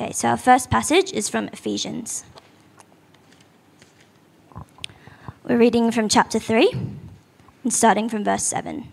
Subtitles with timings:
[0.00, 2.22] Okay, so our first passage is from Ephesians.
[5.42, 6.70] We're reading from chapter 3
[7.64, 8.86] and starting from verse 7.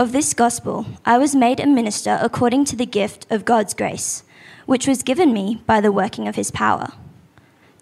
[0.00, 4.24] Of this gospel, I was made a minister according to the gift of God's grace,
[4.66, 6.88] which was given me by the working of his power.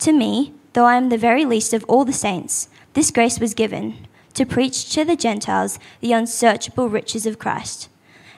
[0.01, 3.55] To me, though I am the very least of all the saints, this grace was
[3.55, 7.89] given to preach to the Gentiles the unsearchable riches of Christ,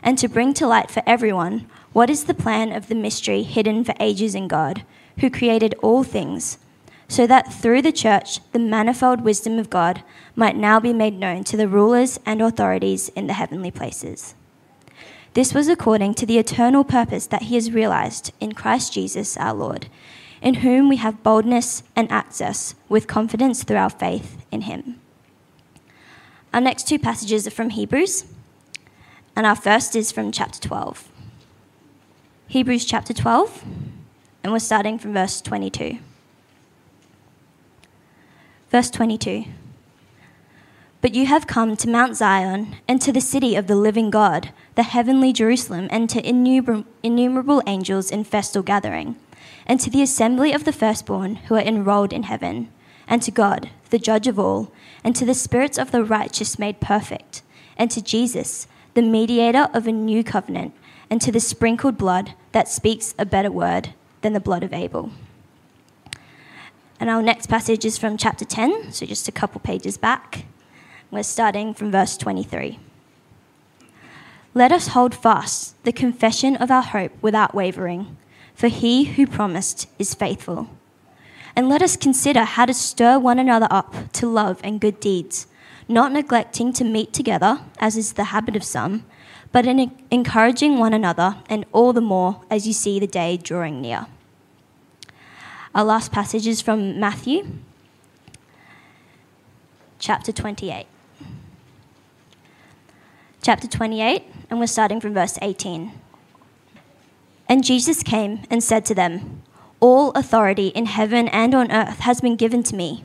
[0.04, 3.84] and to bring to light for everyone what is the plan of the mystery hidden
[3.84, 4.84] for ages in God,
[5.20, 6.58] who created all things,
[7.08, 10.02] so that through the church the manifold wisdom of God
[10.34, 14.34] might now be made known to the rulers and authorities in the heavenly places?
[15.34, 19.54] This was according to the eternal purpose that He has realized in Christ Jesus our
[19.54, 19.88] Lord,
[20.40, 25.00] in whom we have boldness and access with confidence through our faith in Him.
[26.52, 28.24] Our next two passages are from Hebrews,
[29.34, 31.11] and our first is from chapter 12.
[32.52, 33.64] Hebrews chapter 12,
[34.44, 35.96] and we're starting from verse 22.
[38.70, 39.46] Verse 22
[41.00, 44.50] But you have come to Mount Zion, and to the city of the living God,
[44.74, 49.16] the heavenly Jerusalem, and to innumerable angels in festal gathering,
[49.66, 52.68] and to the assembly of the firstborn who are enrolled in heaven,
[53.08, 54.70] and to God, the judge of all,
[55.02, 57.40] and to the spirits of the righteous made perfect,
[57.78, 60.74] and to Jesus, the mediator of a new covenant
[61.12, 65.10] and to the sprinkled blood that speaks a better word than the blood of Abel.
[67.00, 70.44] And our next passage is from chapter 10, so just a couple pages back.
[71.10, 72.78] We're starting from verse 23.
[74.54, 78.16] Let us hold fast the confession of our hope without wavering,
[78.54, 80.68] for he who promised is faithful.
[81.56, 85.46] And let us consider how to stir one another up to love and good deeds,
[85.88, 89.04] not neglecting to meet together, as is the habit of some
[89.52, 93.80] but in encouraging one another, and all the more as you see the day drawing
[93.80, 94.06] near.
[95.74, 97.46] Our last passage is from Matthew
[100.02, 100.86] chapter 28.
[103.40, 105.92] Chapter 28, and we're starting from verse 18.
[107.48, 109.42] And Jesus came and said to them,
[109.78, 113.04] All authority in heaven and on earth has been given to me.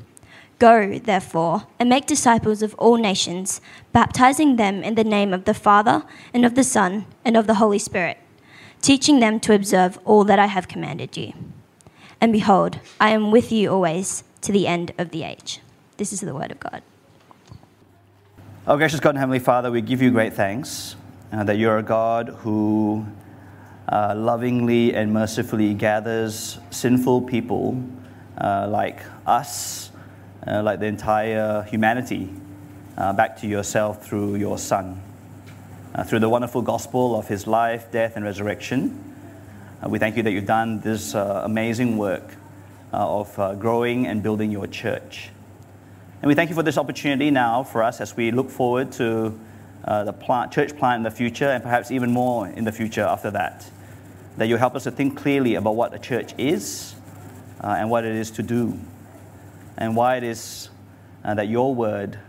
[0.60, 3.62] Go, therefore, and make disciples of all nations,
[3.94, 6.04] baptizing them in the name of the Father,
[6.34, 8.18] and of the Son, and of the Holy Spirit,
[8.82, 11.34] teaching them to observe all that I have commanded you.
[12.20, 15.62] And behold, I am with you always to the end of the age.
[15.98, 16.82] This is the word of God.
[18.66, 20.96] Oh, gracious God and Heavenly Father, we give you great thanks
[21.32, 23.06] uh, that you're a God who
[23.88, 27.82] uh, lovingly and mercifully gathers sinful people
[28.40, 29.92] uh, like us
[30.48, 32.30] uh, like the entire humanity,
[32.98, 35.02] uh, back to yourself through your Son.
[35.94, 39.04] Uh, through the wonderful gospel of his life, death, and resurrection,
[39.84, 42.36] uh, we thank you that you've done this uh, amazing work
[42.94, 45.30] uh, of growing and building your church.
[46.22, 49.38] And we thank you for this opportunity now for us as we look forward to
[49.86, 53.32] the plant, church plant in the future and perhaps even more in the future after
[53.32, 53.70] that.
[54.38, 56.96] That you help us to think clearly about what a church is
[57.60, 58.80] and what it is to do
[59.78, 60.70] and why it is
[61.24, 62.20] uh, that your word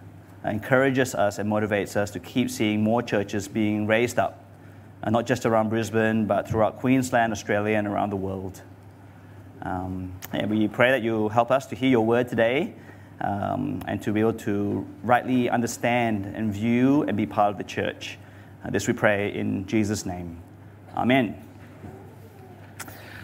[0.44, 4.44] encourages us and motivates us to keep seeing more churches being raised up,
[5.02, 8.62] uh, not just around Brisbane, but throughout Queensland, Australia, and around the world.
[9.62, 12.74] Um, and we pray that you help us to hear your word today
[13.20, 17.64] um, and to be able to rightly understand and view and be part of the
[17.64, 18.18] church.
[18.64, 20.40] Uh, this we pray in Jesus' name.
[20.96, 21.42] Amen.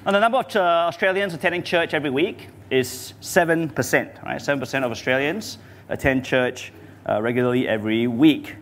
[0.07, 4.41] And the number of uh, Australians attending church every week is 7%, right?
[4.41, 5.59] 7% of Australians
[5.89, 6.73] attend church
[7.09, 8.57] uh, regularly every week.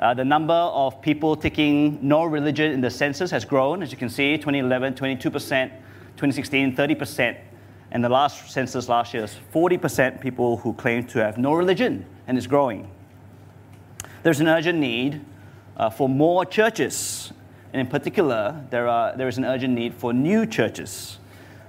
[0.00, 3.96] Uh, the number of people taking no religion in the census has grown, as you
[3.96, 7.38] can see 2011, 22%, 2016, 30%.
[7.92, 12.04] And the last census last year is 40% people who claim to have no religion,
[12.26, 12.90] and it's growing.
[14.24, 15.24] There's an urgent need
[15.76, 17.32] uh, for more churches,
[17.72, 21.18] and in particular, there, are, there is an urgent need for new churches.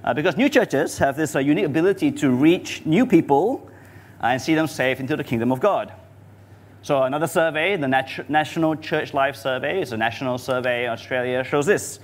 [0.03, 3.69] Uh, because new churches have this uh, unique ability to reach new people
[4.21, 5.93] uh, and see them saved into the kingdom of God.
[6.81, 11.41] So, another survey, the Nat- National Church Life Survey, is a national survey in Australia,
[11.45, 11.99] shows this.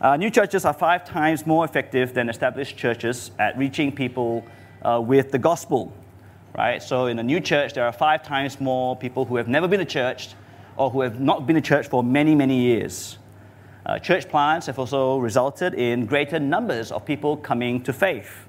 [0.00, 4.42] Uh, new churches are five times more effective than established churches at reaching people
[4.80, 5.92] uh, with the gospel.
[6.56, 6.82] Right?
[6.82, 9.80] So, in a new church, there are five times more people who have never been
[9.80, 10.30] to church
[10.76, 13.18] or who have not been to church for many, many years.
[13.84, 18.46] Uh, church plants have also resulted in greater numbers of people coming to faith.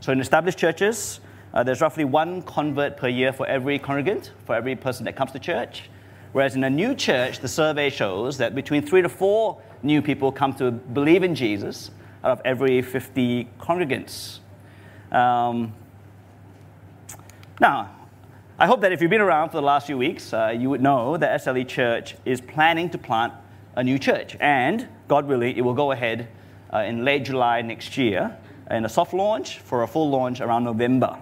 [0.00, 1.20] So, in established churches,
[1.54, 5.32] uh, there's roughly one convert per year for every congregant, for every person that comes
[5.32, 5.88] to church.
[6.32, 10.30] Whereas in a new church, the survey shows that between three to four new people
[10.30, 11.90] come to believe in Jesus
[12.22, 14.40] out of every 50 congregants.
[15.10, 15.72] Um,
[17.58, 17.96] now,
[18.58, 20.82] I hope that if you've been around for the last few weeks, uh, you would
[20.82, 23.32] know that SLE Church is planning to plant
[23.76, 24.36] a new church.
[24.40, 26.28] And, God willing, it will go ahead
[26.72, 28.36] uh, in late July next year
[28.70, 31.18] in a soft launch for a full launch around November.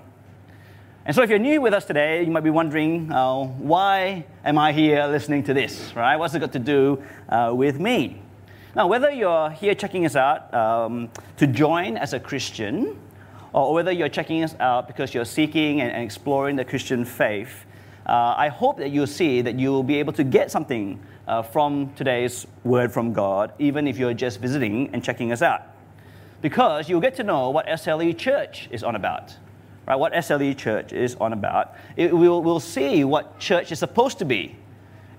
[1.06, 4.56] And so, if you're new with us today, you might be wondering, uh, why am
[4.56, 6.16] I here listening to this, right?
[6.16, 8.22] What's it got to do uh, with me?
[8.74, 12.98] Now, whether you're here checking us out um, to join as a Christian,
[13.52, 17.66] or whether you're checking us out because you're seeking and, exploring the Christian faith,
[18.06, 21.92] uh, I hope that you'll see that you'll be able to get something uh, from
[21.94, 25.62] today's word from God, even if you're just visiting and checking us out.
[26.42, 29.36] Because you'll get to know what SLE Church is on about
[29.86, 31.74] right, what SLE Church is on about.
[31.96, 34.56] It, we'll, we'll see what church is supposed to be.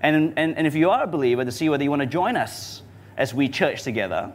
[0.00, 2.36] And, and, and if you are a believer, to see whether you want to join
[2.36, 2.82] us
[3.16, 4.32] as we church together.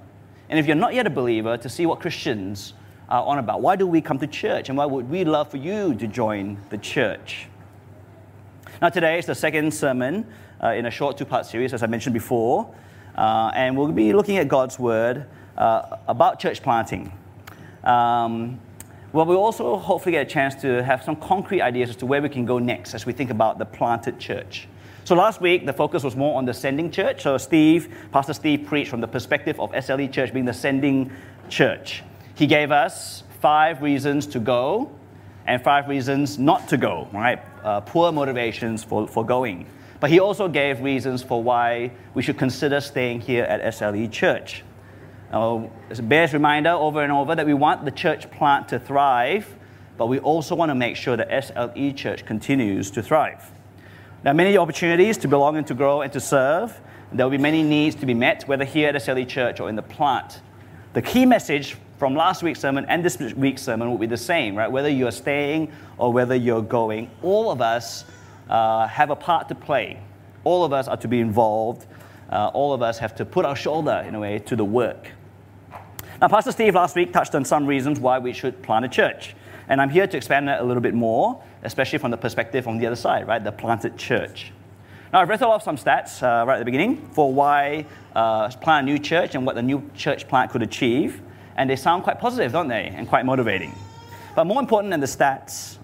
[0.49, 2.73] And if you're not yet a believer, to see what Christians
[3.09, 3.61] are on about.
[3.61, 4.69] Why do we come to church?
[4.69, 7.47] And why would we love for you to join the church?
[8.81, 10.25] Now, today is the second sermon
[10.63, 12.73] uh, in a short two part series, as I mentioned before.
[13.15, 15.25] Uh, and we'll be looking at God's Word
[15.57, 17.11] uh, about church planting.
[17.83, 18.59] Um,
[19.13, 22.21] well, we'll also hopefully get a chance to have some concrete ideas as to where
[22.21, 24.67] we can go next as we think about the planted church.
[25.03, 27.23] So last week, the focus was more on the sending church.
[27.23, 31.11] So Steve, Pastor Steve preached from the perspective of SLE Church being the sending
[31.49, 32.03] church.
[32.35, 34.91] He gave us five reasons to go
[35.47, 37.43] and five reasons not to go, right?
[37.63, 39.65] Uh, poor motivations for, for going.
[40.01, 44.63] But he also gave reasons for why we should consider staying here at SLE Church.
[45.31, 48.79] Uh, it's a bears reminder over and over that we want the church plant to
[48.79, 49.55] thrive,
[49.97, 53.51] but we also want to make sure that SLE Church continues to thrive.
[54.23, 56.81] There are many opportunities to belong and to grow and to serve.
[57.13, 59.75] There will be many needs to be met, whether here at SLE Church or in
[59.75, 60.41] the plant.
[60.93, 64.55] The key message from last week's sermon and this week's sermon will be the same,
[64.55, 64.69] right?
[64.69, 68.03] Whether you're staying or whether you're going, all of us
[68.51, 69.99] uh, have a part to play.
[70.43, 71.87] All of us are to be involved.
[72.29, 75.11] Uh, all of us have to put our shoulder, in a way, to the work.
[76.21, 79.35] Now, Pastor Steve last week touched on some reasons why we should plant a church.
[79.67, 82.77] And I'm here to expand that a little bit more, especially from the perspective on
[82.77, 83.43] the other side, right?
[83.43, 84.51] The planted church.
[85.11, 88.87] Now, I've read off some stats uh, right at the beginning for why uh, plant
[88.87, 91.21] a new church and what the new church plant could achieve.
[91.55, 92.93] And they sound quite positive, don't they?
[92.95, 93.73] And quite motivating.
[94.35, 95.77] But more important than the stats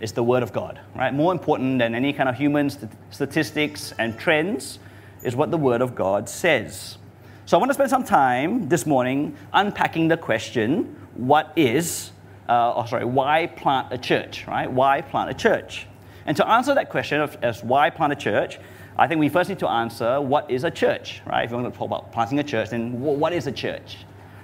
[0.00, 1.12] is the Word of God, right?
[1.12, 4.78] More important than any kind of human st- statistics and trends
[5.22, 6.98] is what the Word of God says.
[7.46, 12.12] So I want to spend some time this morning unpacking the question what is,
[12.48, 14.70] uh, or sorry, why plant a church, right?
[14.70, 15.86] Why plant a church?
[16.26, 18.58] And to answer that question of, as why plant a church,
[18.98, 21.44] I think we first need to answer what is a church, right?
[21.44, 23.96] If you want to talk about planting a church, then what is a church?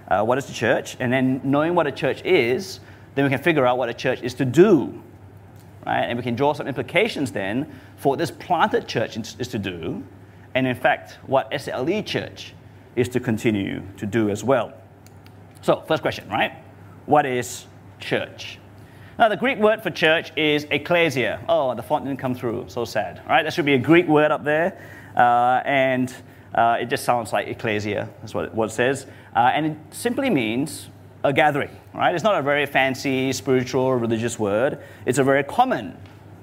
[0.08, 0.96] Uh, what is the church?
[0.98, 2.80] And then knowing what a church is,
[3.14, 5.02] then we can figure out what a church is to do,
[5.86, 6.04] right?
[6.04, 10.02] And we can draw some implications then for what this planted church is to do,
[10.54, 12.54] and in fact, what SLE church
[12.96, 14.72] is to continue to do as well.
[15.62, 16.52] So, first question, right?
[17.06, 17.66] What is
[17.98, 18.58] church?
[19.18, 21.40] Now, the Greek word for church is ecclesia.
[21.48, 22.66] Oh, the font didn't come through.
[22.68, 23.44] So sad, right?
[23.44, 24.80] That should be a Greek word up there.
[25.16, 26.12] Uh, and
[26.54, 29.06] uh, it just sounds like ecclesia, that's what it, what it says.
[29.34, 30.88] Uh, and it simply means
[31.24, 32.14] a gathering, right?
[32.14, 34.78] It's not a very fancy spiritual or religious word.
[35.06, 35.96] It's a very common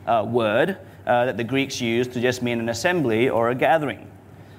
[0.07, 4.07] uh, word uh, that the Greeks used to just mean an assembly or a gathering.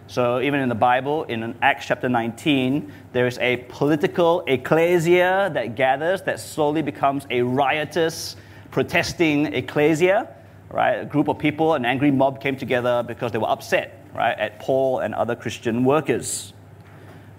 [0.07, 5.75] So even in the Bible, in Acts chapter 19, there is a political ecclesia that
[5.75, 8.37] gathers that slowly becomes a riotous,
[8.71, 10.37] protesting ecclesia.
[10.71, 14.39] Right, a group of people, an angry mob came together because they were upset, right,
[14.39, 16.55] at Paul and other Christian workers.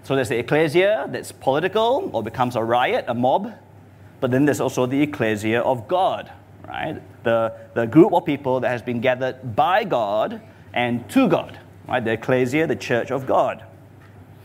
[0.04, 3.52] So there's the ecclesia that's political or becomes a riot, a mob,
[4.20, 6.30] but then there's also the ecclesia of God,
[6.68, 7.02] right?
[7.24, 10.40] The, the group of people that has been gathered by God
[10.72, 12.04] and to God right?
[12.04, 13.64] The ecclesia, the church of God.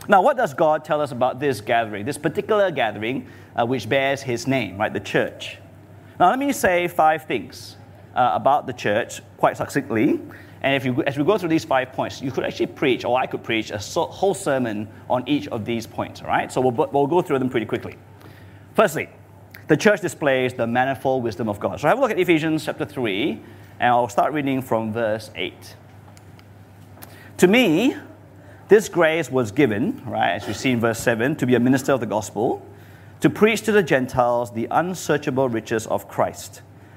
[0.07, 4.21] Now, what does God tell us about this gathering, this particular gathering uh, which bears
[4.21, 4.91] his name, right?
[4.91, 5.57] The church.
[6.19, 7.77] Now, let me say five things
[8.15, 10.19] uh, about the church quite succinctly.
[10.61, 13.17] And if you, as we go through these five points, you could actually preach, or
[13.17, 16.51] I could preach, a so, whole sermon on each of these points, all right?
[16.51, 17.95] So we'll, we'll go through them pretty quickly.
[18.75, 19.09] Firstly,
[19.67, 21.79] the church displays the manifold wisdom of God.
[21.79, 23.39] So have a look at Ephesians chapter 3,
[23.79, 25.75] and I'll start reading from verse 8.
[27.37, 27.95] To me,
[28.67, 31.93] this grace was given, right, as we see in verse 7, to be a minister
[31.93, 32.65] of the gospel,
[33.21, 36.61] to preach to the Gentiles the unsearchable riches of Christ,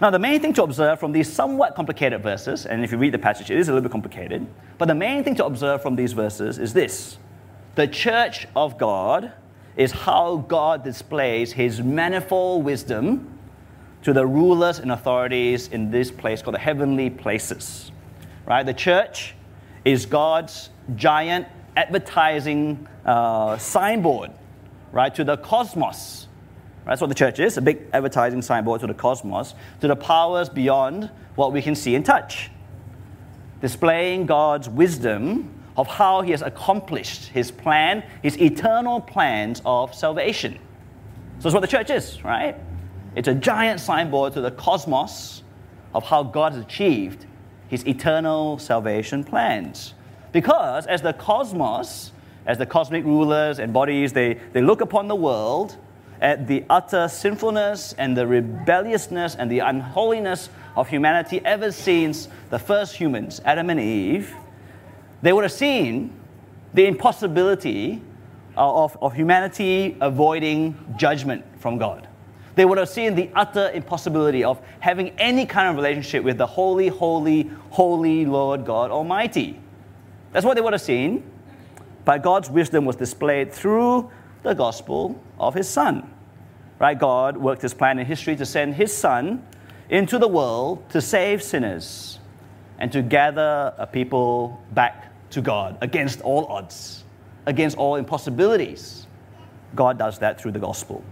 [0.00, 3.14] Now, the main thing to observe from these somewhat complicated verses, and if you read
[3.14, 4.46] the passage, it is a little bit complicated,
[4.78, 7.18] but the main thing to observe from these verses is this
[7.74, 9.32] the church of God
[9.76, 13.38] is how God displays his manifold wisdom
[14.02, 17.90] to the rulers and authorities in this place called the heavenly places.
[18.46, 18.64] Right?
[18.64, 19.34] The church
[19.84, 24.30] is God's giant advertising uh, signboard,
[24.92, 26.23] right, to the cosmos.
[26.86, 30.48] That's what the church is a big advertising signboard to the cosmos, to the powers
[30.48, 32.50] beyond what we can see and touch.
[33.60, 40.58] Displaying God's wisdom of how he has accomplished his plan, his eternal plans of salvation.
[41.38, 42.56] So that's what the church is, right?
[43.16, 45.42] It's a giant signboard to the cosmos
[45.94, 47.26] of how God has achieved
[47.68, 49.94] his eternal salvation plans.
[50.32, 52.12] Because as the cosmos,
[52.46, 55.76] as the cosmic rulers and bodies, they, they look upon the world
[56.20, 62.58] at the utter sinfulness and the rebelliousness and the unholiness of humanity ever since the
[62.58, 64.34] first humans, Adam and Eve,
[65.22, 66.12] they would have seen
[66.72, 68.02] the impossibility
[68.56, 72.08] uh, of, of humanity avoiding judgment from God.
[72.54, 76.46] They would have seen the utter impossibility of having any kind of relationship with the
[76.46, 79.58] holy, holy, holy Lord God Almighty.
[80.32, 81.24] That's what they would have seen.
[82.04, 84.10] But God's wisdom was displayed through
[84.44, 86.08] the gospel of his Son.
[86.78, 86.98] Right?
[86.98, 89.44] God worked his plan in history to send his Son
[89.88, 92.18] into the world to save sinners
[92.78, 97.04] and to gather a people back to God against all odds,
[97.46, 99.06] against all impossibilities.
[99.74, 101.04] God does that through the gospel.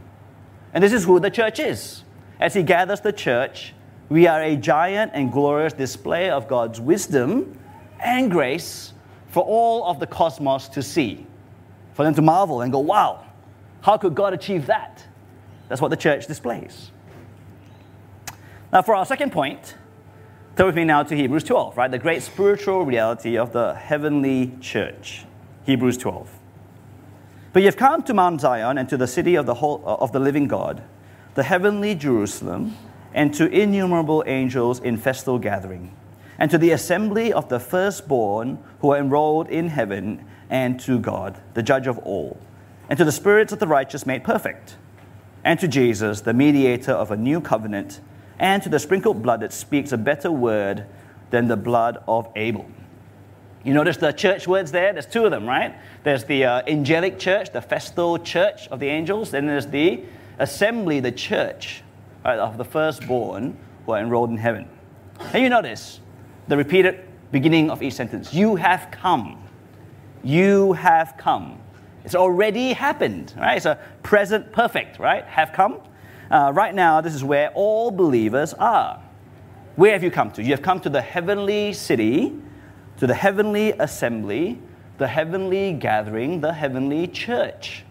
[0.75, 2.05] And this is who the church is.
[2.41, 3.75] As He gathers the church,
[4.09, 7.59] we are a giant and glorious display of God's wisdom
[8.01, 8.93] and grace
[9.29, 11.27] for all of the cosmos to see,
[11.95, 13.25] for them to marvel and go, wow,
[13.81, 15.05] how could God achieve that?
[15.69, 16.91] That's what the church displays.
[18.73, 19.75] Now, for our second point,
[20.55, 21.91] Turn with me now to Hebrews 12, right?
[21.91, 25.25] The great spiritual reality of the heavenly church.
[25.65, 26.29] Hebrews 12.
[27.55, 30.21] But you've come to Mount Zion and to the city of the, whole, of the
[30.21, 30.83] living God,
[31.37, 32.77] the heavenly Jerusalem,
[33.15, 35.97] and to innumerable angels in festal gathering,
[36.39, 40.23] and to the assembly of the firstborn who are enrolled in heaven,
[40.53, 42.39] and to God, the judge of all,
[42.91, 44.77] and to the spirits of the righteous made perfect,
[45.43, 48.01] and to Jesus, the mediator of a new covenant
[48.39, 50.85] and to the sprinkled blood that speaks a better word
[51.31, 52.69] than the blood of Abel.
[53.65, 54.93] You notice the church words there?
[54.93, 55.75] There's two of them, right?
[56.03, 59.31] There's the uh, angelic church, the festal church of the angels.
[59.31, 60.05] Then there's the
[60.39, 61.83] assembly, the church
[62.25, 63.57] right, of the firstborn
[63.87, 64.69] who are enrolled in heaven.
[65.33, 66.01] And you notice
[66.49, 69.49] the repeated beginning of each sentence You have come.
[70.23, 71.59] You have come.
[72.05, 73.57] It's already happened, right?
[73.57, 75.25] It's a present perfect, right?
[75.25, 75.81] Have come.
[76.31, 79.03] Uh, right now, this is where all believers are.
[79.77, 80.43] Where have you come to?
[80.43, 82.33] You have come to the heavenly city,
[82.99, 84.59] to the heavenly assembly,
[84.99, 87.85] the heavenly gathering, the heavenly church.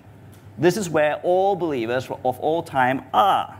[0.58, 3.58] This is where all believers of all time are.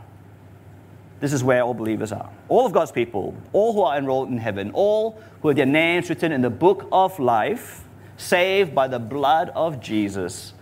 [1.20, 2.30] This is where all believers are.
[2.48, 6.08] All of God's people, all who are enrolled in heaven, all who have their names
[6.08, 7.84] written in the book of life,
[8.16, 10.52] saved by the blood of Jesus,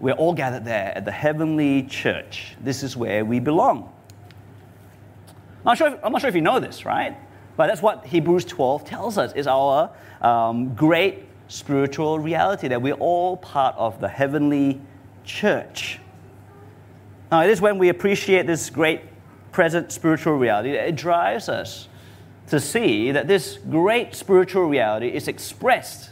[0.00, 2.56] we're all gathered there at the heavenly church.
[2.60, 3.92] This is where we belong.
[5.58, 7.16] I'm not, sure if, I'm not sure if you know this, right?
[7.56, 12.94] But that's what Hebrews 12 tells us is our um, great spiritual reality that we're
[12.94, 14.80] all part of the heavenly
[15.24, 16.00] church.
[17.30, 19.02] Now, it is when we appreciate this great
[19.52, 21.88] present spiritual reality that it drives us
[22.48, 26.11] to see that this great spiritual reality is expressed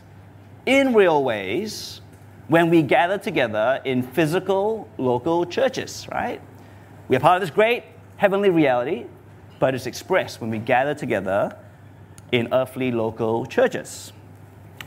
[0.67, 2.01] in real ways
[2.49, 6.41] when we gather together in physical local churches, right?
[7.09, 7.85] We are part of this great
[8.17, 9.07] heavenly reality,
[9.59, 11.57] but it's expressed when we gather together
[12.33, 14.13] in earthly local churches.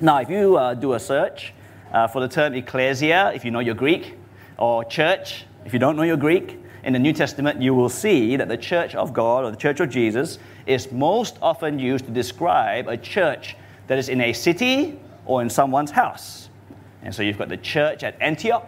[0.01, 1.53] Now, if you uh, do a search
[1.91, 4.15] uh, for the term ecclesia, if you know your Greek,
[4.57, 8.35] or church, if you don't know your Greek, in the New Testament, you will see
[8.35, 12.11] that the church of God or the church of Jesus is most often used to
[12.11, 13.55] describe a church
[13.87, 16.49] that is in a city or in someone's house.
[17.01, 18.67] And so you've got the church at Antioch,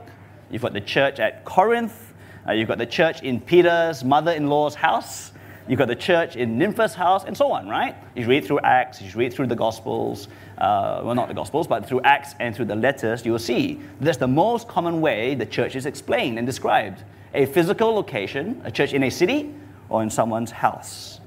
[0.49, 2.13] you've got the church at Corinth,
[2.47, 5.31] uh, you've got the church in Peter's mother in law's house,
[5.67, 7.95] you've got the church in Nympha's house, and so on, right?
[8.15, 11.87] You read through Acts, you read through the Gospels, uh, well, not the Gospels, but
[11.87, 15.45] through Acts and through the letters, you will see that's the most common way the
[15.45, 19.53] church is explained and described a physical location, a church in a city,
[19.89, 21.19] or in someone's house.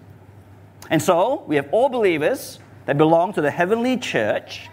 [0.91, 4.69] And so we have all believers that belong to the heavenly church,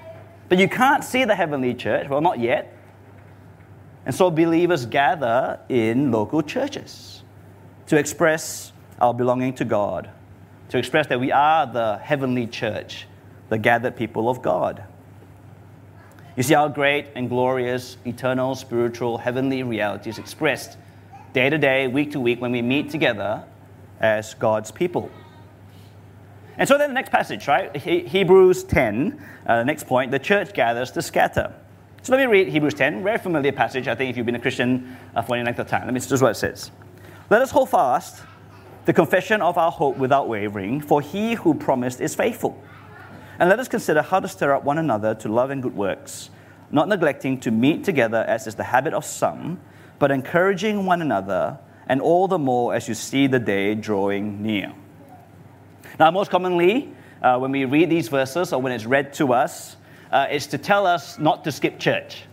[0.49, 2.75] but you can't see the heavenly church, well, not yet.
[4.05, 7.23] And so believers gather in local churches
[7.87, 10.09] to express our belonging to God,
[10.69, 13.07] to express that we are the heavenly church,
[13.49, 14.83] the gathered people of God.
[16.35, 20.77] You see how great and glorious, eternal, spiritual, heavenly realities expressed
[21.33, 23.43] day to day, week to week, when we meet together
[23.99, 25.09] as God's people.
[26.57, 27.75] And so then the next passage, right?
[27.75, 31.53] Hebrews 10, uh, the next point, the church gathers to scatter.
[32.01, 34.39] So let me read Hebrews 10, very familiar passage, I think, if you've been a
[34.39, 35.85] Christian uh, for any length of time.
[35.85, 36.71] Let me just what it says.
[37.29, 38.23] Let us hold fast
[38.85, 42.61] the confession of our hope without wavering, for he who promised is faithful.
[43.39, 46.29] And let us consider how to stir up one another to love and good works,
[46.71, 49.59] not neglecting to meet together as is the habit of some,
[49.97, 51.57] but encouraging one another,
[51.87, 54.73] and all the more as you see the day drawing near.
[55.99, 59.77] Now, most commonly, uh, when we read these verses or when it's read to us,
[60.11, 62.23] uh, it's to tell us not to skip church,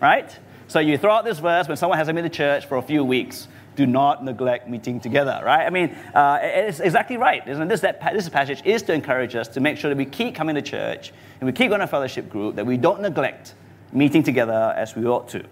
[0.00, 0.36] right?
[0.66, 3.04] So you throw out this verse when someone hasn't been to church for a few
[3.04, 5.66] weeks do not neglect meeting together, right?
[5.66, 7.46] I mean, uh, it's exactly right.
[7.46, 10.34] Isn't this, that, this passage is to encourage us to make sure that we keep
[10.34, 13.54] coming to church and we keep going to fellowship group, that we don't neglect
[13.92, 15.44] meeting together as we ought to.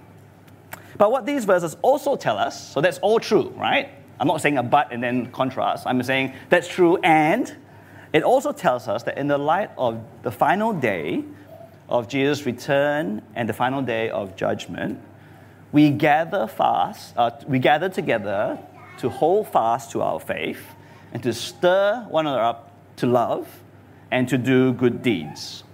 [0.98, 3.90] But what these verses also tell us, so that's all true, right?
[4.22, 5.84] I'm not saying a but and then contrast.
[5.84, 7.52] I'm saying that's true, and
[8.12, 11.24] it also tells us that in the light of the final day
[11.88, 15.00] of Jesus' return and the final day of judgment,
[15.72, 18.60] we gather fast, uh, we gather together
[18.98, 20.62] to hold fast to our faith
[21.12, 23.48] and to stir one another up to love
[24.12, 25.64] and to do good deeds.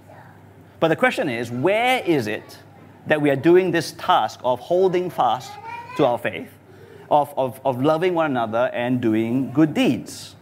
[0.80, 2.60] But the question is, where is it
[3.08, 5.52] that we are doing this task of holding fast
[5.98, 6.48] to our faith,
[7.10, 10.36] of, of, of loving one another and doing good deeds?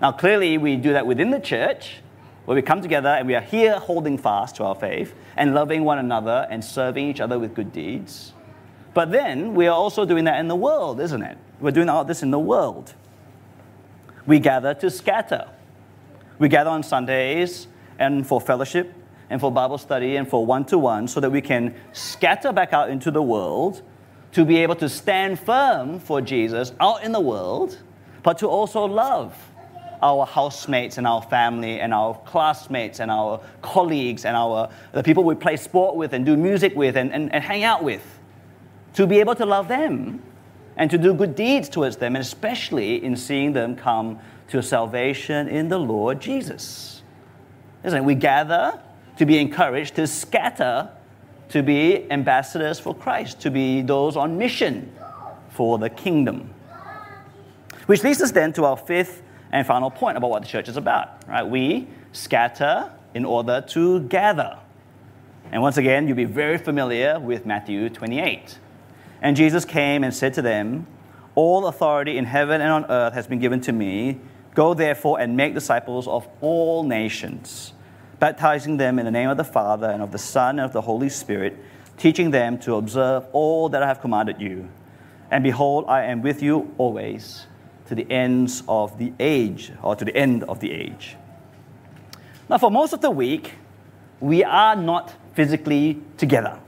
[0.00, 2.00] Now, clearly, we do that within the church,
[2.44, 5.84] where we come together and we are here holding fast to our faith and loving
[5.84, 8.32] one another and serving each other with good deeds.
[8.94, 11.38] But then we are also doing that in the world, isn't it?
[11.60, 12.94] We're doing all this in the world.
[14.26, 15.48] We gather to scatter.
[16.38, 17.68] We gather on Sundays
[17.98, 18.94] and for fellowship
[19.28, 22.72] and for Bible study and for one to one so that we can scatter back
[22.72, 23.82] out into the world
[24.32, 27.78] to be able to stand firm for Jesus out in the world,
[28.22, 29.36] but to also love
[30.02, 35.24] our housemates and our family and our classmates and our colleagues and our, the people
[35.24, 38.02] we play sport with and do music with and, and, and hang out with
[38.94, 40.22] to be able to love them
[40.76, 45.46] and to do good deeds towards them, and especially in seeing them come to salvation
[45.48, 47.02] in the Lord Jesus.
[47.84, 48.04] Isn't it?
[48.04, 48.80] We gather
[49.18, 50.90] to be encouraged, to scatter,
[51.50, 54.92] to be ambassadors for Christ, to be those on mission
[55.50, 56.54] for the kingdom.
[57.86, 60.76] Which leads us then to our fifth and final point about what the church is
[60.76, 61.26] about.
[61.28, 61.42] Right?
[61.42, 64.58] We scatter in order to gather.
[65.52, 68.58] And once again, you'll be very familiar with Matthew 28.
[69.22, 70.86] And Jesus came and said to them,
[71.34, 74.20] All authority in heaven and on earth has been given to me.
[74.54, 77.72] Go therefore and make disciples of all nations,
[78.20, 80.82] baptizing them in the name of the Father and of the Son and of the
[80.82, 81.56] Holy Spirit,
[81.96, 84.68] teaching them to observe all that I have commanded you.
[85.30, 87.46] And behold, I am with you always
[87.86, 91.16] to the ends of the age, or to the end of the age.
[92.48, 93.54] Now, for most of the week,
[94.20, 96.60] we are not physically together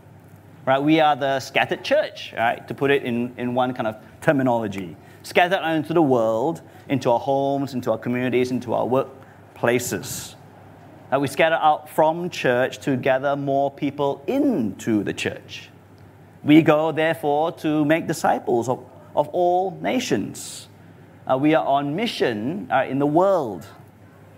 [0.66, 0.78] right?
[0.78, 2.66] We are the scattered church, right?
[2.68, 4.96] To put it in, in one kind of terminology.
[5.22, 10.34] Scattered out into the world, into our homes, into our communities, into our workplaces.
[11.12, 15.68] Uh, we scatter out from church to gather more people into the church.
[16.42, 18.82] We go, therefore, to make disciples of,
[19.14, 20.68] of all nations.
[21.30, 23.66] Uh, we are on mission uh, in the world,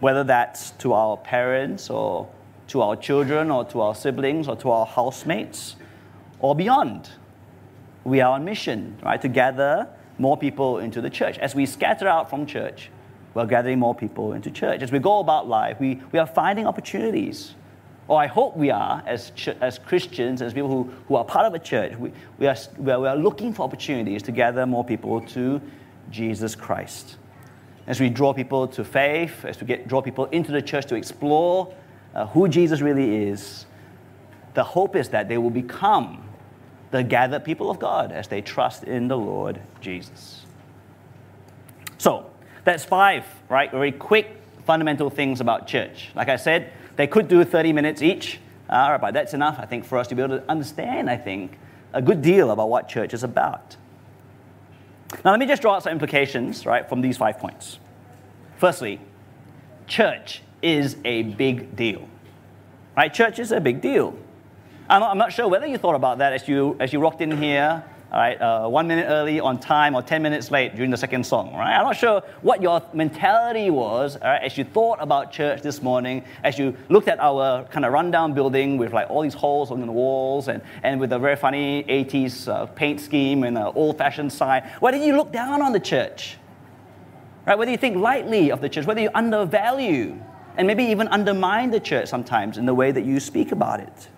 [0.01, 2.29] whether that's to our parents or
[2.69, 5.77] to our children or to our siblings or to our housemates
[6.41, 7.09] or beyond.
[8.03, 11.39] We are on mission, right, to gather more people into the church.
[11.39, 12.91] As we scatter out from church,
[13.35, 14.83] we're gathering more people into church.
[14.83, 17.55] As we go about life, we, we are finding opportunities.
[18.07, 21.55] Or I hope we are, as, as Christians, as people who, who are part of
[21.55, 24.85] a church, we, we, are, we, are, we are looking for opportunities to gather more
[24.85, 25.61] people to
[26.11, 27.17] Jesus Christ.
[27.87, 30.95] As we draw people to faith, as we get, draw people into the church to
[30.95, 31.75] explore
[32.15, 33.67] uh, who Jesus really is,
[34.53, 36.23] the hope is that they will become
[36.91, 40.47] the gathered people of God as they trust in the Lord Jesus.
[41.99, 42.31] So,
[42.65, 43.71] that's five, right?
[43.71, 46.11] Very quick, fundamental things about church.
[46.15, 49.99] Like I said, they could do 30 minutes each, but that's enough, I think, for
[49.99, 51.59] us to be able to understand, I think,
[51.93, 53.77] a good deal about what church is about.
[55.25, 57.79] Now, let me just draw out some implications, right, from these five points.
[58.57, 59.01] Firstly,
[59.87, 62.09] church is a big deal.
[62.97, 63.13] Right?
[63.13, 64.17] Church is a big deal.
[64.89, 67.85] I'm not sure whether you thought about that as you, as you walked in here
[68.15, 71.27] all right, uh, one minute early on time or 10 minutes late during the second
[71.27, 71.77] song, right?
[71.77, 76.57] I'm not sure what your mentality was as you thought about church this morning, as
[76.57, 79.91] you looked at our kind of rundown building with like all these holes on the
[79.91, 84.33] walls and, and with a very funny 80s uh, paint scheme and an old fashioned
[84.33, 84.63] sign.
[84.79, 86.37] Whether you look down on the church,
[87.49, 87.59] right?
[87.59, 90.23] Whether you think lightly of the church, whether you undervalue
[90.57, 94.09] and maybe even undermine the church sometimes in the way that you speak about it.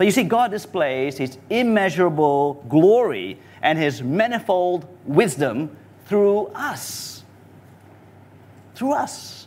[0.00, 7.22] But you see, God displays his immeasurable glory and his manifold wisdom through us.
[8.74, 9.46] Through us.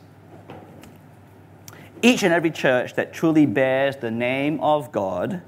[2.03, 5.41] Each and every church that truly bears the name of God,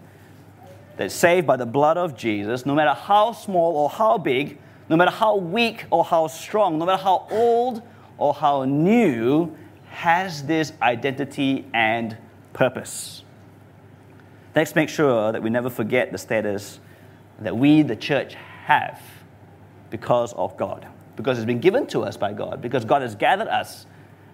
[0.98, 4.58] that's saved by the blood of Jesus, no matter how small or how big,
[4.90, 7.84] no matter how weak or how strong, no matter how old
[8.18, 9.56] or how new,
[9.88, 12.18] has this identity and
[12.54, 13.22] purpose.
[14.56, 16.80] Let's make sure that we never forget the status
[17.40, 19.02] that we, the church, have
[19.90, 20.88] because of God,
[21.18, 23.86] because it's been given to us by God, because God has gathered us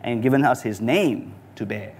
[0.01, 1.95] and given us His name to bear.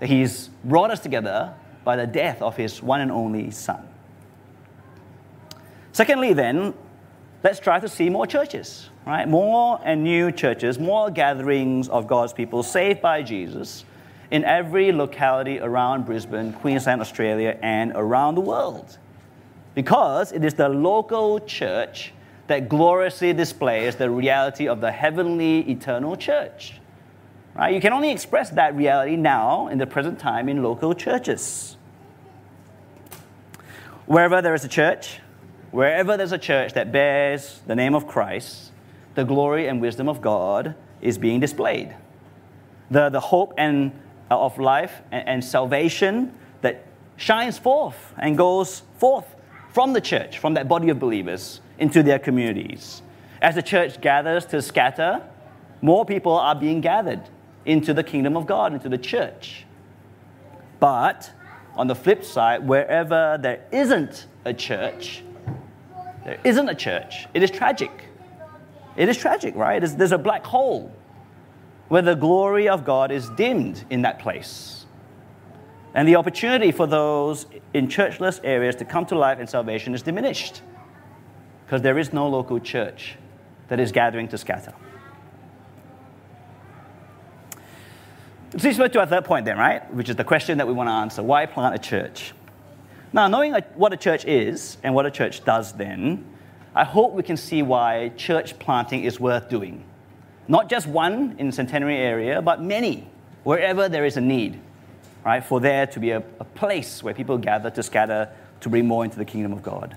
[0.00, 3.88] That He's brought us together by the death of His one and only Son.
[5.92, 6.74] Secondly, then,
[7.42, 9.26] let's try to see more churches, right?
[9.26, 13.86] More and new churches, more gatherings of God's people saved by Jesus
[14.32, 18.96] in every locality around Brisbane, Queensland, Australia, and around the world.
[19.74, 22.14] Because it is the local church
[22.46, 26.80] that gloriously displays the reality of the heavenly eternal church.
[27.54, 27.74] Right?
[27.74, 31.76] You can only express that reality now in the present time in local churches.
[34.06, 35.20] Wherever there is a church,
[35.72, 38.72] wherever there's a church that bears the name of Christ,
[39.14, 41.94] the glory and wisdom of God is being displayed.
[42.90, 43.92] The, the hope and
[44.30, 46.32] Uh, of life and, and salvation
[46.62, 49.26] that shines forth and goes forth
[49.72, 53.02] from the church, from that body of believers, into their communities.
[53.42, 55.22] As the church gathers to scatter,
[55.82, 57.20] more people are being gathered
[57.66, 59.66] into the kingdom of God, into the church.
[60.80, 61.30] But
[61.76, 65.22] on the flip side, wherever there isn't a church,
[66.24, 67.90] there isn't a church, it is tragic.
[68.96, 69.82] It is tragic, right?
[69.82, 70.90] There's a black hole
[71.92, 74.86] where the glory of God is dimmed in that place.
[75.92, 80.00] And the opportunity for those in churchless areas to come to life and salvation is
[80.00, 80.62] diminished
[81.66, 83.16] because there is no local church
[83.68, 84.72] that is gathering to scatter.
[88.52, 89.92] This to our third point then, right?
[89.92, 91.22] Which is the question that we want to answer.
[91.22, 92.32] Why plant a church?
[93.12, 96.24] Now, knowing what a church is and what a church does then,
[96.74, 99.84] I hope we can see why church planting is worth doing.
[100.48, 103.06] Not just one in Centenary area, but many,
[103.44, 104.60] wherever there is a need,
[105.24, 105.44] right?
[105.44, 108.28] For there to be a, a place where people gather to scatter
[108.60, 109.96] to bring more into the kingdom of God.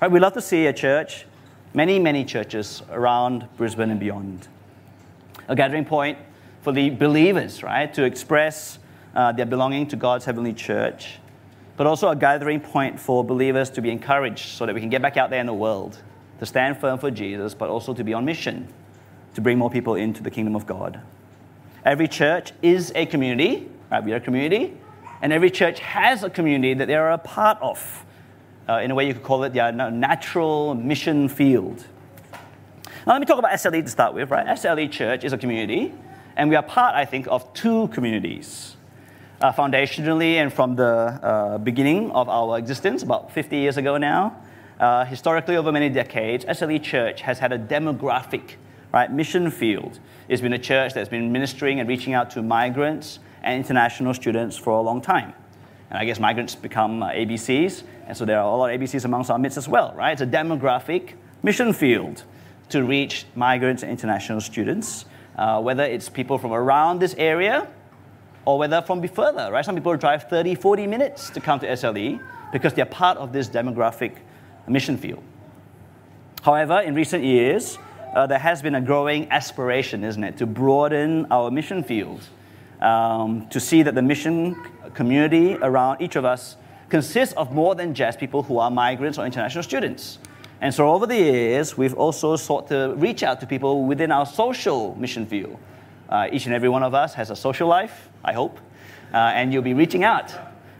[0.00, 0.10] Right?
[0.10, 1.26] We love to see a church,
[1.72, 4.48] many, many churches around Brisbane and beyond.
[5.46, 6.18] A gathering point
[6.62, 7.92] for the believers, right?
[7.94, 8.78] To express
[9.14, 11.18] uh, their belonging to God's heavenly church,
[11.76, 15.00] but also a gathering point for believers to be encouraged so that we can get
[15.00, 15.98] back out there in the world,
[16.40, 18.68] to stand firm for Jesus, but also to be on mission
[19.34, 21.00] to bring more people into the kingdom of God.
[21.84, 24.04] Every church is a community, right?
[24.04, 24.76] We are a community,
[25.22, 28.04] and every church has a community that they are a part of.
[28.68, 31.86] Uh, in a way, you could call it their natural mission field.
[33.06, 34.46] Now, let me talk about SLE to start with, right?
[34.58, 35.94] SLE Church is a community,
[36.36, 38.76] and we are part, I think, of two communities.
[39.40, 44.36] Uh, foundationally, and from the uh, beginning of our existence, about 50 years ago now,
[44.78, 48.56] uh, historically, over many decades, SLE Church has had a demographic
[48.92, 49.12] right?
[49.12, 49.98] Mission Field
[50.28, 54.56] has been a church that's been ministering and reaching out to migrants and international students
[54.56, 55.32] for a long time.
[55.90, 59.04] And I guess migrants become uh, ABCs, and so there are a lot of ABCs
[59.04, 60.12] amongst our midst as well, right?
[60.12, 62.24] It's a demographic mission field
[62.68, 65.04] to reach migrants and international students,
[65.36, 67.68] uh, whether it's people from around this area
[68.44, 69.64] or whether from further, right?
[69.64, 72.20] Some people drive 30, 40 minutes to come to SLE
[72.52, 74.16] because they're part of this demographic
[74.68, 75.22] mission field.
[76.42, 77.78] However, in recent years,
[78.14, 82.22] uh, there has been a growing aspiration, isn't it, to broaden our mission field,
[82.80, 84.56] um, to see that the mission
[84.94, 86.56] community around each of us
[86.88, 90.18] consists of more than just people who are migrants or international students.
[90.60, 94.26] And so over the years, we've also sought to reach out to people within our
[94.26, 95.58] social mission field.
[96.08, 98.58] Uh, each and every one of us has a social life, I hope,
[99.14, 100.34] uh, and you'll be reaching out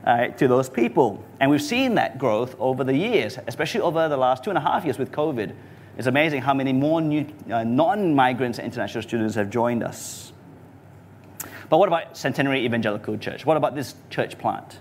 [0.05, 1.25] uh, to those people.
[1.39, 4.61] And we've seen that growth over the years, especially over the last two and a
[4.61, 5.55] half years with COVID.
[6.01, 10.33] It's amazing how many more new uh, non migrants and international students have joined us.
[11.69, 13.45] But what about Centenary Evangelical Church?
[13.45, 14.79] What about this church plant?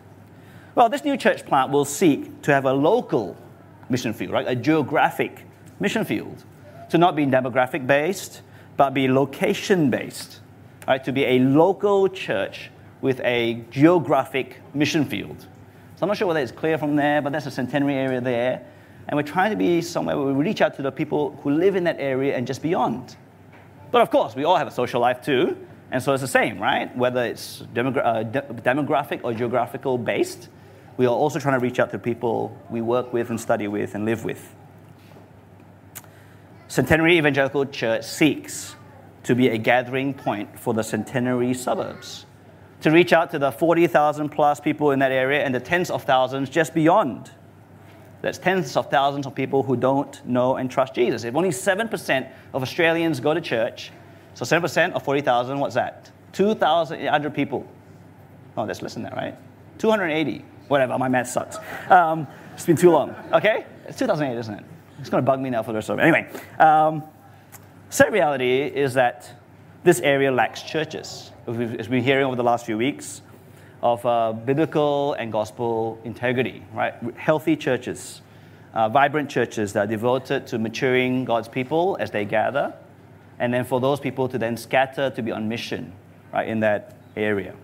[0.75, 3.36] Well, this new church plant will seek to have a local
[3.89, 4.47] mission field, right?
[4.47, 5.43] A geographic
[5.82, 6.45] mission field.
[6.91, 8.41] To not be demographic based,
[8.77, 10.39] but be location based,
[10.88, 11.03] right?
[11.03, 15.41] To be a local church with a geographic mission field.
[15.41, 18.65] So I'm not sure whether it's clear from there, but that's a centenary area there.
[19.10, 21.76] And we're trying to be somewhere where we reach out to the people who live
[21.76, 23.17] in that area and just beyond.
[23.89, 25.58] But of course, we all have a social life too.
[25.91, 26.95] And so it's the same, right?
[26.95, 30.50] Whether it's demogra- uh, de- demographic or geographical based,
[30.98, 33.95] we are also trying to reach out to people we work with and study with
[33.95, 34.56] and live with.
[36.67, 38.76] Centenary Evangelical Church seeks
[39.24, 42.28] to be a gathering point for the centenary suburbs,
[42.82, 46.04] to reach out to the 40,000 plus people in that area and the tens of
[46.04, 47.32] thousands just beyond.
[48.21, 51.23] That's tens of thousands of people who don't know and trust Jesus.
[51.23, 53.91] If only 7% of Australians go to church,
[54.34, 56.12] so 7% of 40,000, what's that?
[56.34, 57.65] 2,800 people.
[58.58, 59.36] Oh, that's less than that, right?
[59.77, 60.45] 280.
[60.67, 61.58] Whatever, my math sucks.
[61.89, 63.15] Um, it's been too long.
[63.34, 63.65] Okay?
[63.88, 64.63] It's 2008, isn't it?
[64.99, 66.01] It's going to bug me now for the rest of it.
[66.01, 66.29] Anyway,
[66.60, 67.03] um,
[68.12, 69.32] reality is that
[69.84, 71.32] this area lacks churches.
[71.47, 73.21] As we've been hearing over the last few weeks,
[73.81, 76.93] of uh, biblical and gospel integrity, right?
[77.15, 78.21] Healthy churches,
[78.73, 82.73] uh, vibrant churches that are devoted to maturing God's people as they gather,
[83.39, 85.93] and then for those people to then scatter to be on mission,
[86.33, 87.55] right, in that area.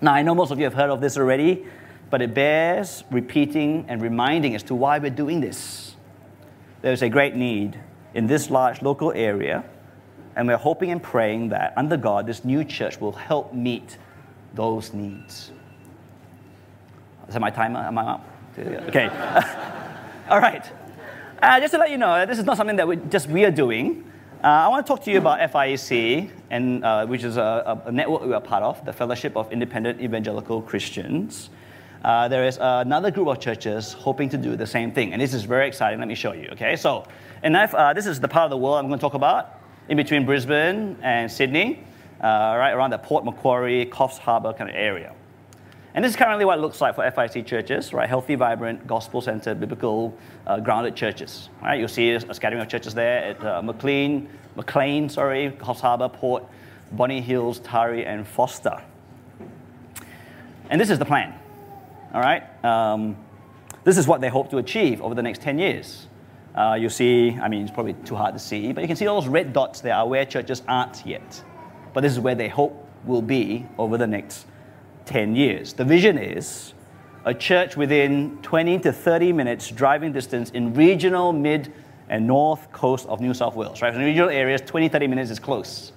[0.00, 1.66] Now, I know most of you have heard of this already,
[2.10, 5.96] but it bears repeating and reminding as to why we're doing this.
[6.82, 7.80] There's a great need
[8.14, 9.64] in this large local area,
[10.36, 13.98] and we're hoping and praying that under God, this new church will help meet
[14.54, 15.50] those needs.
[17.28, 17.80] Is that my timer?
[17.80, 18.26] Am I up?
[18.58, 19.08] Okay.
[20.28, 20.70] All right.
[21.42, 23.50] Uh, just to let you know, this is not something that we, just we are
[23.50, 24.04] doing.
[24.44, 27.92] Uh, I want to talk to you about FIEC, and, uh, which is a, a,
[27.92, 31.50] network we are part of, the Fellowship of Independent Evangelical Christians.
[32.04, 35.32] Uh, there is another group of churches hoping to do the same thing, and this
[35.32, 36.00] is very exciting.
[36.00, 36.48] Let me show you.
[36.52, 37.06] Okay, so
[37.44, 39.96] and uh, this is the part of the world I'm going to talk about in
[39.96, 41.84] between Brisbane and Sydney
[42.22, 45.14] uh, right around the Port Macquarie, Coffs Harbour kind of area.
[45.94, 48.08] And this is currently what it looks like for FIEC churches, right?
[48.08, 51.50] Healthy, vibrant, gospel-centered, biblical, uh, grounded churches.
[51.60, 51.78] Right?
[51.78, 56.44] You'll see a scattering of churches there at uh, Maclean, Maclean, sorry, Coffs Harbour, Port,
[56.92, 58.82] Bonny Hills, Taree, and Forster.
[60.70, 61.34] And this is the plan.
[62.14, 62.42] All right.
[62.64, 63.16] Um,
[63.84, 66.06] this is what they hope to achieve over the next 10 years.
[66.54, 69.06] Uh, you see, I mean, it's probably too hard to see, but you can see
[69.06, 71.42] all those red dots there are where churches aren't yet
[71.92, 74.46] but this is where they hope will be over the next
[75.06, 75.72] 10 years.
[75.72, 76.74] The vision is
[77.24, 81.72] a church within 20 to 30 minutes driving distance in regional, mid,
[82.08, 83.80] and north coast of New South Wales.
[83.82, 83.94] Right?
[83.94, 85.92] In regional areas, 20, 30 minutes is close.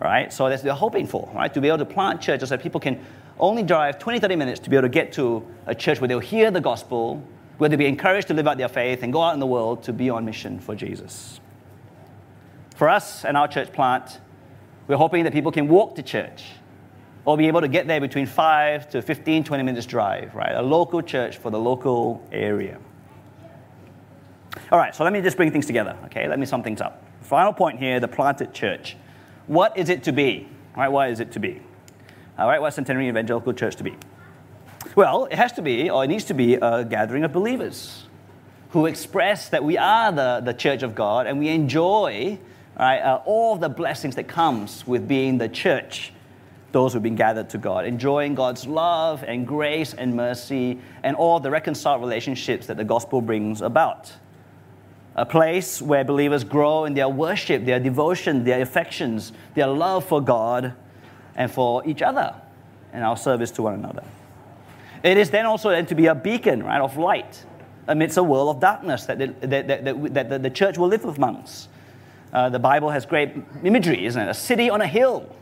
[0.00, 0.32] Right?
[0.32, 1.52] So that's what they're hoping for, right?
[1.54, 3.00] To be able to plant churches so that people can
[3.38, 6.18] only drive 20, 30 minutes to be able to get to a church where they'll
[6.18, 7.22] hear the gospel,
[7.58, 9.82] where they'll be encouraged to live out their faith and go out in the world
[9.84, 11.40] to be on mission for Jesus.
[12.76, 14.20] For us and our church plant,
[14.86, 16.44] we're hoping that people can walk to church
[17.24, 20.54] or be able to get there between 5 to 15, 20 minutes drive, right?
[20.54, 22.78] A local church for the local area.
[24.70, 26.28] All right, so let me just bring things together, okay?
[26.28, 27.02] Let me sum things up.
[27.22, 28.96] Final point here the planted church.
[29.46, 30.48] What is it to be?
[30.74, 31.62] All right, what is it to be?
[32.38, 33.94] All right, what's Centenary Evangelical Church to be?
[34.96, 38.06] Well, it has to be, or it needs to be, a gathering of believers
[38.70, 42.38] who express that we are the, the church of God and we enjoy
[42.78, 46.12] right, uh, all the blessings that comes with being the church,
[46.72, 51.38] those who've been gathered to God, enjoying God's love and grace and mercy and all
[51.40, 54.12] the reconciled relationships that the gospel brings about.
[55.16, 60.20] A place where believers grow in their worship, their devotion, their affections, their love for
[60.20, 60.74] God
[61.36, 62.34] and for each other
[62.92, 64.02] and our service to one another.
[65.04, 67.44] It is then also then to be a beacon, right, of light
[67.86, 71.04] amidst a world of darkness that the, that, that, that, that the church will live
[71.04, 71.68] with amongst.
[72.34, 74.28] Uh, the Bible has great imagery, isn't it?
[74.28, 75.34] A city on a hill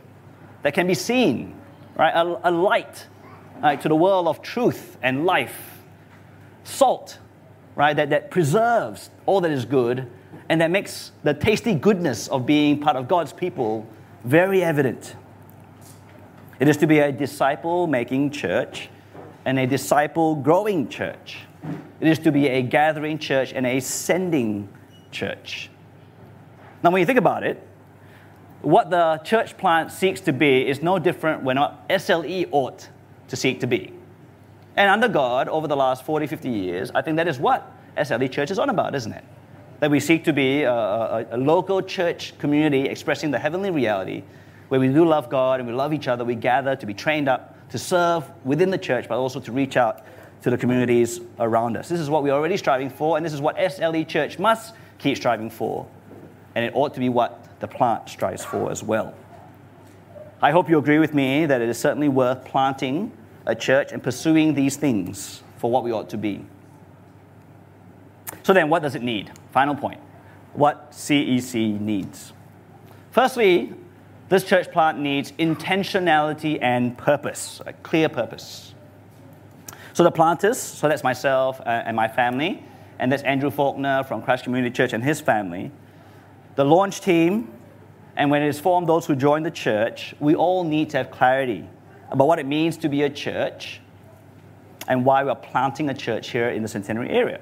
[0.61, 1.59] that can be seen,
[1.97, 2.11] right?
[2.11, 3.07] A, a light
[3.61, 5.81] right, to the world of truth and life.
[6.63, 7.17] Salt,
[7.75, 7.95] right?
[7.95, 10.07] That, that preserves all that is good
[10.49, 13.87] and that makes the tasty goodness of being part of God's people
[14.23, 15.15] very evident.
[16.59, 18.89] It is to be a disciple making church
[19.45, 21.39] and a disciple growing church.
[21.99, 24.69] It is to be a gathering church and a sending
[25.11, 25.69] church.
[26.83, 27.65] Now, when you think about it,
[28.61, 32.89] what the church plant seeks to be is no different when what SLE ought
[33.29, 33.93] to seek to be.
[34.75, 38.29] And under God, over the last 40, 50 years, I think that is what SLE
[38.31, 39.23] Church is on about, isn't it?
[39.79, 44.23] That we seek to be a, a, a local church community expressing the heavenly reality
[44.69, 46.25] where we do love God and we love each other.
[46.25, 49.77] We gather to be trained up to serve within the church, but also to reach
[49.77, 50.03] out
[50.41, 51.89] to the communities around us.
[51.89, 55.17] This is what we're already striving for, and this is what SLE Church must keep
[55.17, 55.85] striving for.
[56.55, 59.13] And it ought to be what the plant strives for as well.
[60.41, 63.11] I hope you agree with me that it is certainly worth planting
[63.45, 66.45] a church and pursuing these things for what we ought to be.
[68.43, 69.31] So then, what does it need?
[69.51, 70.01] Final point.
[70.53, 72.33] What CEC needs.
[73.11, 73.73] Firstly,
[74.29, 78.73] this church plant needs intentionality and purpose, a clear purpose.
[79.93, 82.63] So the planters, so that's myself uh, and my family,
[82.99, 85.71] and that's Andrew Faulkner from Christ Community Church and his family.
[86.55, 87.51] The launch team,
[88.15, 91.09] and when it is formed, those who join the church, we all need to have
[91.09, 91.67] clarity
[92.09, 93.81] about what it means to be a church
[94.87, 97.39] and why we're planting a church here in the Centenary area.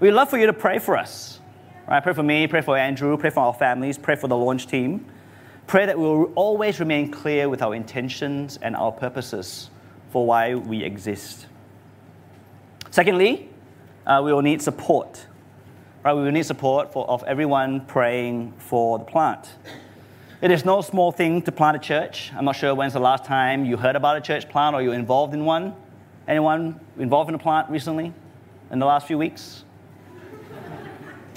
[0.00, 1.40] We'd love for you to pray for us.
[1.88, 2.02] Right?
[2.02, 5.06] Pray for me, pray for Andrew, pray for our families, pray for the launch team.
[5.66, 9.70] Pray that we'll always remain clear with our intentions and our purposes
[10.10, 11.46] for why we exist.
[12.90, 13.48] Secondly,
[14.06, 15.26] uh, we will need support.
[16.04, 16.12] Right?
[16.14, 19.54] We need support for, of everyone praying for the plant.
[20.40, 22.32] It is no small thing to plant a church.
[22.34, 24.94] I'm not sure when's the last time you heard about a church plant or you're
[24.94, 25.76] involved in one.
[26.26, 28.12] Anyone involved in a plant recently?
[28.72, 29.64] In the last few weeks?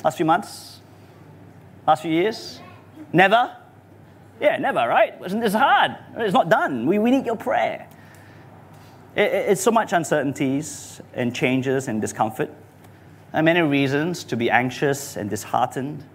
[0.04, 0.80] Last few months?
[1.86, 2.60] Last few years?
[3.14, 3.56] Never?
[4.42, 5.14] Yeah, never, right?
[5.22, 5.96] It's hard.
[6.18, 6.88] It's not done.
[6.88, 7.88] We, we need your prayer.
[9.16, 12.52] It, it's so much uncertainties and changes and discomfort,
[13.36, 16.06] and many reasons to be anxious and disheartened,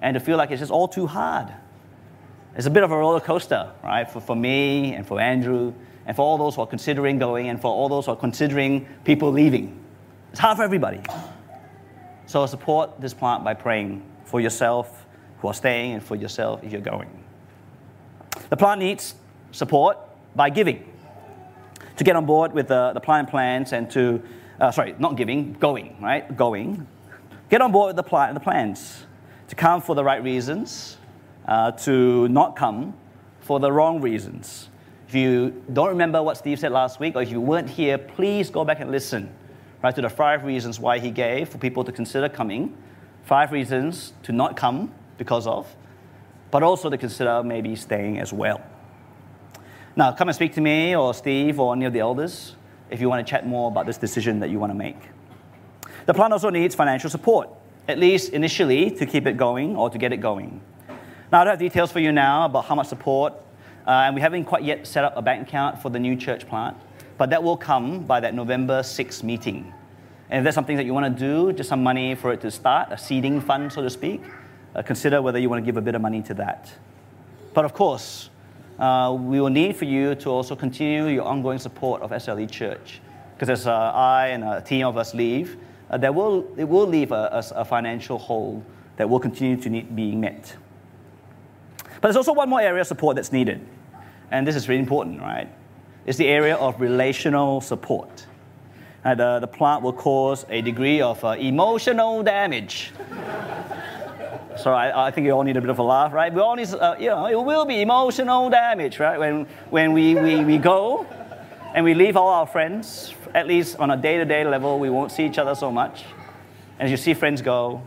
[0.00, 1.52] and to feel like it's just all too hard.
[2.54, 4.08] It's a bit of a roller coaster, right?
[4.08, 5.74] For, for me and for Andrew
[6.06, 8.86] and for all those who are considering going and for all those who are considering
[9.04, 9.84] people leaving.
[10.30, 11.00] It's hard for everybody.
[12.26, 15.06] So support this plant by praying for yourself
[15.38, 17.24] who are staying and for yourself if you're going.
[18.48, 19.16] The plant needs
[19.50, 19.98] support
[20.36, 20.88] by giving
[21.96, 24.22] to get on board with the, the plant plans and to,
[24.60, 26.36] uh, sorry, not giving, going, right?
[26.36, 26.86] Going.
[27.48, 29.06] Get on board with the, pl- the plans
[29.48, 30.98] to come for the right reasons,
[31.46, 32.94] uh, to not come
[33.40, 34.68] for the wrong reasons.
[35.08, 38.50] If you don't remember what Steve said last week, or if you weren't here, please
[38.50, 39.34] go back and listen
[39.82, 42.76] right, to the five reasons why he gave for people to consider coming,
[43.24, 45.74] five reasons to not come because of,
[46.50, 48.60] but also to consider maybe staying as well.
[49.96, 52.54] Now, come and speak to me or Steve or any of the elders
[52.90, 54.98] if you want to chat more about this decision that you want to make.
[56.06, 57.48] The plan also needs financial support,
[57.88, 60.60] at least initially, to keep it going or to get it going.
[61.30, 63.34] Now, I don't have details for you now about how much support,
[63.86, 66.48] uh, and we haven't quite yet set up a bank account for the new church
[66.48, 66.76] plant,
[67.18, 69.72] but that will come by that November 6th meeting.
[70.30, 72.50] And if there's something that you want to do, just some money for it to
[72.50, 74.22] start, a seeding fund, so to speak,
[74.74, 76.72] uh, consider whether you want to give a bit of money to that.
[77.52, 78.30] But of course,
[78.80, 83.00] uh, we will need for you to also continue your ongoing support of SLE Church.
[83.34, 85.58] Because as uh, I and a team of us leave,
[85.90, 88.64] uh, there will, it will leave a, a, a, financial hole
[88.96, 90.56] that will continue to need being met.
[92.00, 93.60] But there's also one more area of support that's needed.
[94.30, 95.48] And this is really important, right?
[96.06, 98.26] It's the area of relational support.
[99.04, 102.92] Uh, the, the plant will cause a degree of uh, emotional damage.
[104.60, 106.32] So I, I, think you all need a bit of a laugh, right?
[106.32, 109.18] We all need, uh, you know, it will be emotional damage, right?
[109.18, 111.06] When, when we, we, we go
[111.74, 114.90] and we leave all our friends, at least on a day to day level, we
[114.90, 116.04] won't see each other so much.
[116.78, 117.82] And as you see friends go,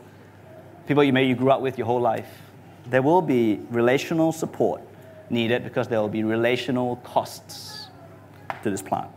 [0.87, 2.41] people you may you grew up with your whole life,
[2.87, 4.81] there will be relational support
[5.29, 7.87] needed because there will be relational costs
[8.63, 9.11] to this plant.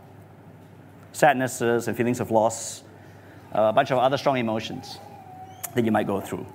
[1.11, 2.83] Sadnesses and feelings of loss,
[3.51, 4.99] a bunch of other strong emotions
[5.73, 6.45] that you might go through.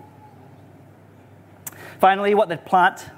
[2.03, 3.11] Finally, what the plant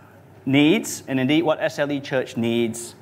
[0.44, 2.94] needs, and indeed what SLE Church needs,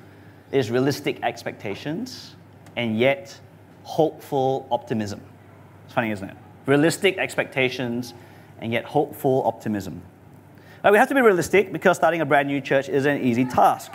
[0.52, 2.36] is realistic expectations
[2.76, 3.36] and yet
[3.82, 5.20] hopeful optimism.
[5.84, 6.36] It's funny, isn't it?
[6.66, 8.14] Realistic expectations
[8.60, 10.02] and yet hopeful optimism.
[10.84, 13.44] Now, we have to be realistic because starting a brand new church is an easy
[13.44, 13.90] task.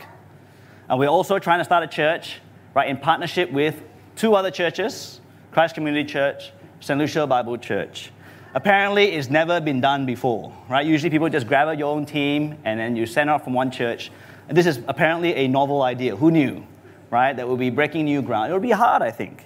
[0.90, 2.42] And we're also trying to start a church
[2.74, 3.82] right, in partnership with
[4.18, 5.22] two other churches
[5.54, 7.00] Christ Community Church, St.
[7.00, 8.12] Lucia Bible Church
[8.58, 10.84] apparently it's never been done before, right?
[10.84, 14.12] Usually people just grab your own team and then you send out from one church.
[14.50, 16.16] And this is apparently a novel idea.
[16.16, 16.66] Who knew,
[17.12, 17.38] right?
[17.38, 18.50] That will be breaking new ground.
[18.50, 19.46] It will be hard, I think,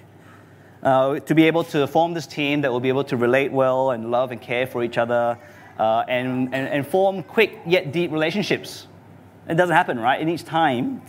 [0.82, 3.90] uh, to be able to form this team that will be able to relate well
[3.90, 5.38] and love and care for each other
[5.78, 8.86] uh, and, and, and form quick yet deep relationships.
[9.46, 10.22] It doesn't happen, right?
[10.22, 11.02] It needs time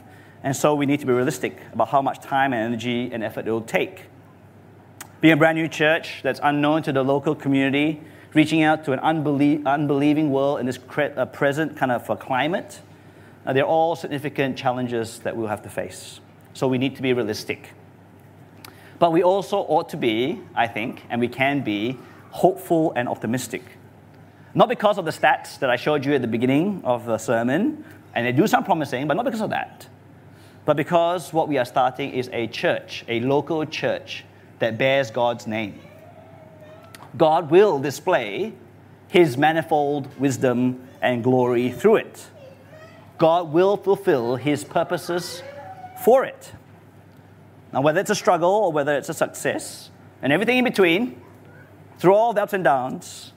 [0.43, 3.47] And so we need to be realistic about how much time and energy and effort
[3.47, 4.07] it will take.
[5.23, 8.01] Being a brand new church that's unknown to the local community,
[8.33, 12.17] reaching out to an unbelie- unbelieving world in this cre- uh, present kind of uh,
[12.17, 12.81] climate,
[13.45, 16.19] uh, they're all significant challenges that we'll have to face.
[16.53, 17.69] So we need to be realistic.
[18.99, 21.97] But we also ought to be, I think, and we can be,
[22.31, 23.63] hopeful and optimistic.
[24.53, 27.85] Not because of the stats that I showed you at the beginning of the sermon,
[28.13, 29.87] and they do sound promising, but not because of that.
[30.65, 34.25] But because what we are starting is a church, a local church
[34.63, 35.77] that bears God's name.
[37.17, 38.53] God will display
[39.09, 42.25] his manifold wisdom and glory through it.
[43.17, 45.43] God will fulfill his purposes
[46.05, 46.53] for it.
[47.73, 49.89] Now, whether it's a struggle or whether it's a success,
[50.21, 51.21] and everything in between,
[51.97, 53.33] through all the ups and downs,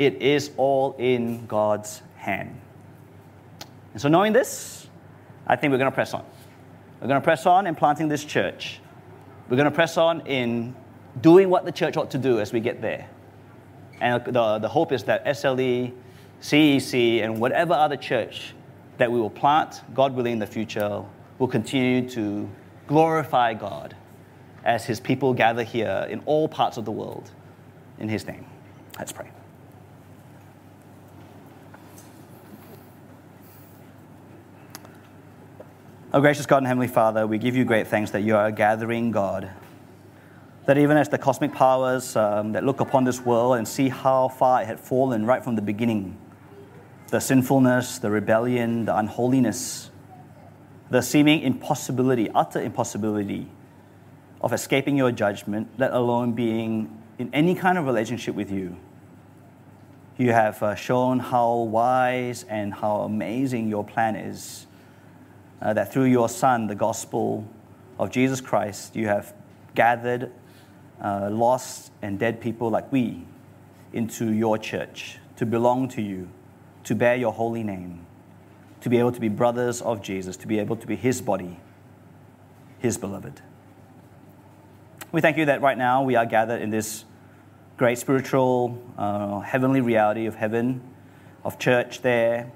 [0.00, 2.60] it is all in God's hand.
[3.92, 4.88] And so, knowing this,
[5.46, 6.24] I think we're going to press on.
[7.00, 8.80] We're going to press on in planting this church.
[9.48, 10.74] We're going to press on in
[11.20, 13.08] doing what the church ought to do as we get there.
[14.00, 15.92] And the, the hope is that SLE,
[16.40, 18.54] CEC, and whatever other church
[18.98, 21.02] that we will plant, God willing, in the future,
[21.38, 22.48] will continue to
[22.86, 23.94] glorify God
[24.64, 27.30] as His people gather here in all parts of the world
[27.98, 28.46] in His name.
[28.98, 29.30] Let's pray.
[36.14, 38.52] Oh, gracious God and Heavenly Father, we give you great thanks that you are a
[38.52, 39.50] gathering God.
[40.64, 44.28] That even as the cosmic powers um, that look upon this world and see how
[44.28, 46.16] far it had fallen right from the beginning,
[47.08, 49.90] the sinfulness, the rebellion, the unholiness,
[50.88, 53.50] the seeming impossibility, utter impossibility
[54.40, 58.76] of escaping your judgment, let alone being in any kind of relationship with you.
[60.16, 64.68] You have uh, shown how wise and how amazing your plan is.
[65.60, 67.46] Uh, that through your Son, the gospel
[67.98, 69.32] of Jesus Christ, you have
[69.74, 70.30] gathered
[71.02, 73.24] uh, lost and dead people like we
[73.92, 76.28] into your church to belong to you,
[76.84, 78.04] to bear your holy name
[78.84, 81.58] to be able to be brothers of Jesus, to be able to be his body,
[82.80, 83.40] his beloved.
[85.10, 87.06] We thank you that right now we are gathered in this
[87.78, 90.82] great spiritual, uh, heavenly reality of heaven,
[91.44, 92.52] of church there.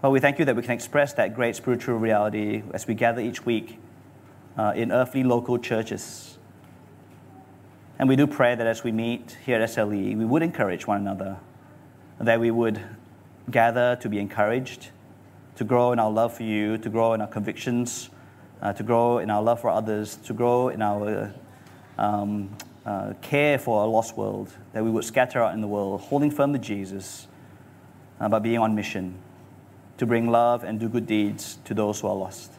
[0.00, 3.20] But we thank you that we can express that great spiritual reality as we gather
[3.20, 3.78] each week
[4.56, 6.38] uh, in earthly local churches.
[7.98, 11.02] And we do pray that as we meet here at SLE, we would encourage one
[11.02, 11.36] another,
[12.18, 12.80] that we would
[13.50, 14.88] gather to be encouraged,
[15.56, 18.08] to grow in our love for you, to grow in our convictions,
[18.62, 21.34] uh, to grow in our love for others, to grow in our
[21.98, 22.48] um,
[22.86, 26.30] uh, care for a lost world, that we would scatter out in the world, holding
[26.30, 27.28] firm to Jesus,
[28.18, 29.14] uh, but being on mission
[30.00, 32.52] to bring love and do good deeds to those who are lost.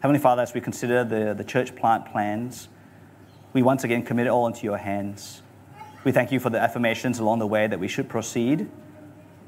[0.00, 2.68] Heavenly Father, as we consider the, the church plant plans,
[3.52, 5.42] we once again commit it all into your hands.
[6.04, 8.68] We thank you for the affirmations along the way that we should proceed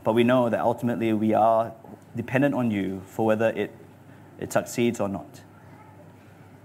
[0.05, 1.73] but we know that ultimately we are
[2.17, 3.75] dependent on you for whether it,
[4.39, 5.43] it succeeds or not.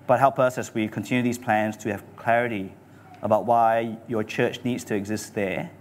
[0.08, 2.74] But help us as we continue these plans to have clarity
[3.22, 5.72] about why your church needs to exist there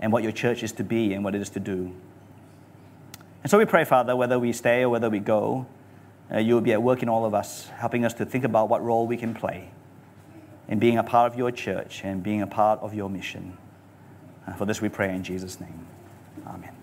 [0.00, 1.94] and what your church is to be and what it is to do.
[3.46, 5.66] And so we pray, Father, whether we stay or whether we go,
[6.34, 8.68] uh, you will be at work in all of us, helping us to think about
[8.68, 9.70] what role we can play
[10.66, 13.56] in being a part of your church and being a part of your mission.
[14.48, 15.86] Uh, for this we pray in Jesus' name.
[16.44, 16.75] Amen.